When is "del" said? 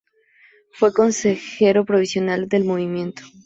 2.49-2.63